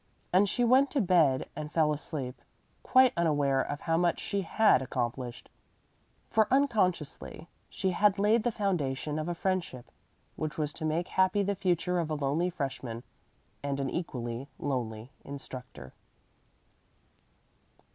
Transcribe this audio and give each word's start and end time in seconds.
And 0.33 0.49
she 0.49 0.63
went 0.63 0.89
to 0.89 0.99
bed 0.99 1.47
and 1.55 1.71
fell 1.71 1.93
asleep, 1.93 2.41
quite 2.81 3.13
unaware 3.15 3.61
of 3.61 3.81
how 3.81 3.97
much 3.97 4.19
she 4.19 4.41
had 4.41 4.81
accomplished; 4.81 5.47
for 6.31 6.47
unconsciously 6.49 7.47
she 7.69 7.91
had 7.91 8.17
laid 8.17 8.41
the 8.43 8.51
foundation 8.51 9.19
of 9.19 9.27
a 9.29 9.35
friendship 9.35 9.91
which 10.37 10.57
was 10.57 10.73
to 10.73 10.85
make 10.85 11.09
happy 11.09 11.43
the 11.43 11.53
future 11.53 11.99
of 11.99 12.09
a 12.09 12.15
lonely 12.15 12.49
freshman 12.49 13.03
and 13.61 13.79
an 13.79 13.91
equally 13.91 14.47
lonely 14.57 15.11
instructor. 15.23 15.93